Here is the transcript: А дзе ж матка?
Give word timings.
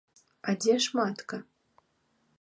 А 0.51 0.55
дзе 0.63 0.77
ж 0.85 0.97
матка? 1.01 1.37